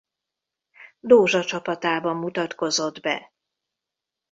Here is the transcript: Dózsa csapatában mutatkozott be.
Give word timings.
Dózsa 0.99 1.43
csapatában 1.43 2.15
mutatkozott 2.15 2.99
be. 2.99 3.33